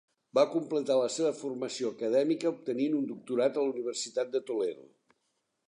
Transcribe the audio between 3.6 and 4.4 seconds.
a la Universitat